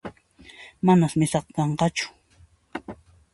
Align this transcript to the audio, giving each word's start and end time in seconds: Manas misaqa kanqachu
Manas 0.85 1.13
misaqa 1.19 1.51
kanqachu 1.55 2.07